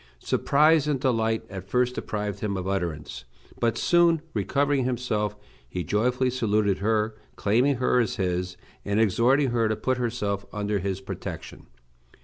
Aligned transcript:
Surprise 0.17 0.87
and 0.87 0.99
delight 0.99 1.43
at 1.47 1.69
first 1.69 1.93
deprived 1.93 2.39
him 2.39 2.57
of 2.57 2.67
utterance, 2.67 3.23
but 3.59 3.77
soon 3.77 4.19
recovering 4.33 4.83
himself, 4.83 5.35
he 5.69 5.83
joyfully 5.83 6.31
saluted 6.31 6.79
her, 6.79 7.13
claiming 7.35 7.75
her 7.75 7.99
as 7.99 8.15
his, 8.15 8.57
and 8.83 8.99
exhorting 8.99 9.51
her 9.51 9.69
to 9.69 9.75
put 9.75 9.99
herself 9.99 10.43
under 10.51 10.79
his 10.79 11.01
protection. 11.01 11.67